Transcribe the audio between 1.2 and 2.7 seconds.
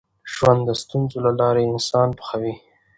له لارې انسان پخوي.